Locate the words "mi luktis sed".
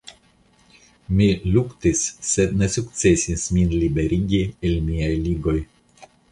1.19-2.57